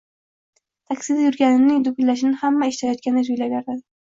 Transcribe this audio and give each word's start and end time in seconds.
Taksida 0.93 1.25
yuragimning 1.25 1.83
dukillashini 1.89 2.41
hamma 2.41 2.71
eshitayotganday 2.73 3.29
tuyulaverdi 3.31 3.79